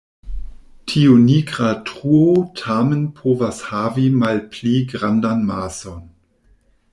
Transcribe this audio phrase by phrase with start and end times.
[0.91, 2.23] Tiu nigra truo
[2.61, 6.03] tamen povas havi malpli grandan mason.